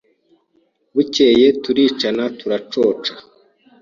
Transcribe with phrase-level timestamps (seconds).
[0.95, 3.11] Bukeye turicana turacoca